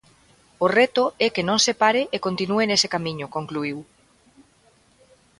[0.65, 3.79] O reto é que non se pare e continúe nese camiño, concluíu.